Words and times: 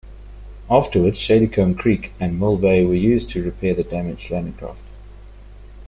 Afterwards 0.67 1.19
Shadycombe 1.19 1.77
Creek 1.77 2.11
and 2.19 2.39
Mill 2.39 2.57
Bay 2.57 2.83
were 2.83 2.95
used 2.95 3.29
to 3.29 3.43
repair 3.43 3.75
damaged 3.83 4.31
landing 4.31 4.53
craft. 4.53 4.83